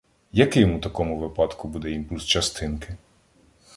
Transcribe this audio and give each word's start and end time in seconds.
Яким 0.33 0.75
у 0.75 0.79
такому 0.79 1.17
випадку 1.19 1.67
буде 1.67 1.91
імпульс 1.91 2.23
частинки? 2.23 2.97